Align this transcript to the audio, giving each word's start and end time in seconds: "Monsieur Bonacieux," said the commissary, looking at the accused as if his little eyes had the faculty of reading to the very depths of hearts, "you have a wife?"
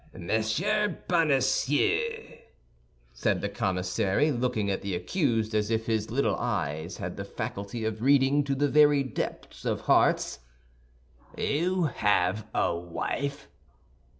"Monsieur 0.17 0.97
Bonacieux," 1.07 2.39
said 3.13 3.39
the 3.41 3.49
commissary, 3.49 4.31
looking 4.31 4.71
at 4.71 4.81
the 4.81 4.95
accused 4.95 5.53
as 5.53 5.69
if 5.69 5.85
his 5.85 6.09
little 6.09 6.35
eyes 6.37 6.97
had 6.97 7.17
the 7.17 7.23
faculty 7.23 7.85
of 7.85 8.01
reading 8.01 8.43
to 8.45 8.55
the 8.55 8.67
very 8.67 9.03
depths 9.03 9.63
of 9.63 9.81
hearts, 9.81 10.39
"you 11.37 11.83
have 11.83 12.47
a 12.55 12.75
wife?" 12.75 13.47